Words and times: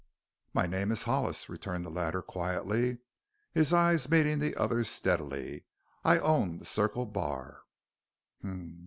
"My 0.51 0.65
name 0.65 0.91
is 0.91 1.03
Hollis," 1.03 1.47
returned 1.47 1.85
the 1.85 1.91
latter 1.91 2.23
quietly, 2.23 2.97
his 3.53 3.71
eyes 3.71 4.09
meeting 4.09 4.39
the 4.39 4.55
other's 4.55 4.89
steadily. 4.89 5.65
"I 6.03 6.17
own 6.17 6.57
the 6.57 6.65
Circle 6.65 7.05
Bar." 7.05 7.59